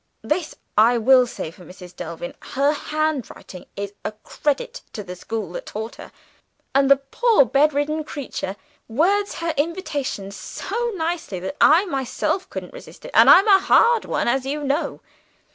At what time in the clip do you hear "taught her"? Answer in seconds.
5.67-6.11